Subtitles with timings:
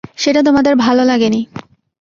[0.17, 1.41] সেটা তোমাদের ভালো লাগে নি।